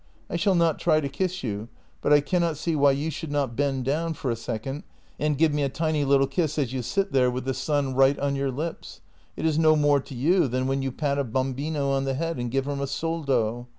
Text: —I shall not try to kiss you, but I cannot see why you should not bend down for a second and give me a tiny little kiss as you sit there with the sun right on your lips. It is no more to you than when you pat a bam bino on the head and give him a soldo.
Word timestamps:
—I 0.31 0.35
shall 0.35 0.55
not 0.55 0.79
try 0.79 0.99
to 0.99 1.07
kiss 1.07 1.43
you, 1.43 1.69
but 2.01 2.11
I 2.11 2.21
cannot 2.21 2.57
see 2.57 2.75
why 2.75 2.89
you 2.93 3.11
should 3.11 3.31
not 3.31 3.55
bend 3.55 3.85
down 3.85 4.15
for 4.15 4.31
a 4.31 4.35
second 4.35 4.81
and 5.19 5.37
give 5.37 5.53
me 5.53 5.61
a 5.61 5.69
tiny 5.69 6.03
little 6.05 6.25
kiss 6.25 6.57
as 6.57 6.73
you 6.73 6.81
sit 6.81 7.11
there 7.11 7.29
with 7.29 7.45
the 7.45 7.53
sun 7.53 7.93
right 7.93 8.17
on 8.17 8.35
your 8.35 8.49
lips. 8.49 9.01
It 9.37 9.45
is 9.45 9.59
no 9.59 9.75
more 9.75 9.99
to 9.99 10.15
you 10.15 10.47
than 10.47 10.65
when 10.65 10.81
you 10.81 10.91
pat 10.91 11.19
a 11.19 11.23
bam 11.23 11.53
bino 11.53 11.91
on 11.91 12.05
the 12.05 12.15
head 12.15 12.37
and 12.39 12.49
give 12.49 12.65
him 12.67 12.81
a 12.81 12.87
soldo. 12.87 13.67